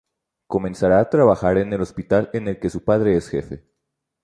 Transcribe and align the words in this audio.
Comenzará 0.47 0.99
a 0.99 1.11
trabajar 1.11 1.59
en 1.59 1.73
el 1.73 1.81
hospital 1.81 2.31
en 2.33 2.47
el 2.47 2.59
que 2.59 2.71
su 2.71 2.83
padre 2.83 3.17
es 3.17 3.29
jefe. 3.29 3.63